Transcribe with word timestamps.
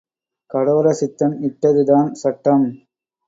கடோர 0.51 0.87
சித்தன் 0.91 1.35
இட்டது 1.47 1.83
தான் 1.85 2.09
சட்டம். 2.13 2.65